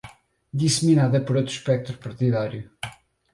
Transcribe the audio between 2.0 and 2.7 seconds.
partidário